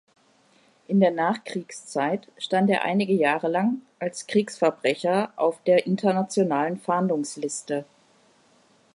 In 0.87 0.99
der 0.99 1.11
Nachkriegszeit 1.11 2.27
stand 2.39 2.71
er 2.71 2.81
einige 2.81 3.13
Jahre 3.13 3.49
lang 3.49 3.83
als 3.99 4.25
Kriegsverbrecher 4.25 5.31
auf 5.35 5.61
der 5.65 5.85
internationalen 5.85 6.79
Fahndungsliste. 6.79 7.85